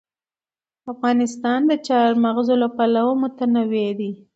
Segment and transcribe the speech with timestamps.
[0.93, 4.11] افغانستان د چار مغز له پلوه متنوع دی.